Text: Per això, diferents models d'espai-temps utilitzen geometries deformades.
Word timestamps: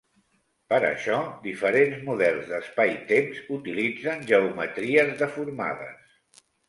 Per 0.73 0.77
això, 0.87 1.17
diferents 1.43 1.99
models 2.07 2.49
d'espai-temps 2.53 3.43
utilitzen 3.59 4.25
geometries 4.33 5.13
deformades. 5.21 6.41